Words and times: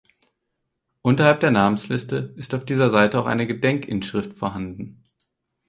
Unterhalb 1.03 1.41
der 1.41 1.51
Namensliste 1.51 2.33
ist 2.35 2.55
auf 2.55 2.65
dieser 2.65 2.89
Seite 2.89 3.19
auch 3.19 3.27
eine 3.27 3.45
Gedenkinschrift 3.45 4.33
vorhanden. 4.33 5.03